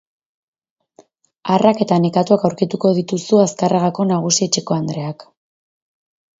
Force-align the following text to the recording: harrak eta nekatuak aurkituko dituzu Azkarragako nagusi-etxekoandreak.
harrak 1.55 1.83
eta 1.85 1.99
nekatuak 2.07 2.47
aurkituko 2.49 2.95
dituzu 3.01 3.43
Azkarragako 3.45 4.09
nagusi-etxekoandreak. 4.15 5.31